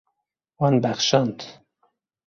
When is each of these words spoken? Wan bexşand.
Wan 0.59 0.75
bexşand. 0.83 1.39